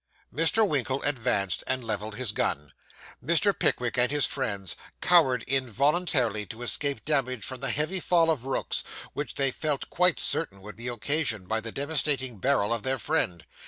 Mr. 0.33 0.67
Winkle 0.67 1.03
advanced, 1.03 1.63
and 1.67 1.83
levelled 1.83 2.15
his 2.15 2.31
gun. 2.31 2.73
Mr. 3.23 3.53
Pickwick 3.53 3.99
and 3.99 4.09
his 4.09 4.25
friends 4.25 4.75
cowered 4.99 5.43
involuntarily 5.43 6.43
to 6.47 6.63
escape 6.63 7.05
damage 7.05 7.43
from 7.43 7.59
the 7.59 7.69
heavy 7.69 7.99
fall 7.99 8.31
of 8.31 8.43
rooks, 8.47 8.83
which 9.13 9.35
they 9.35 9.51
felt 9.51 9.91
quite 9.91 10.19
certain 10.19 10.63
would 10.63 10.75
be 10.77 10.87
occasioned 10.87 11.47
by 11.47 11.61
the 11.61 11.71
devastating 11.71 12.39
barrel 12.39 12.73
of 12.73 12.81
their 12.81 12.97
friend. 12.97 13.45